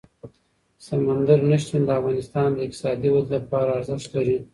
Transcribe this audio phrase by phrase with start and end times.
[0.87, 4.37] سمندر نه شتون د افغانستان د اقتصادي ودې لپاره ارزښت لري.